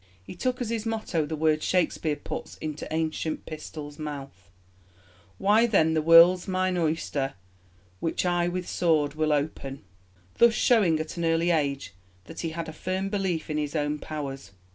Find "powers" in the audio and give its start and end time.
13.99-14.49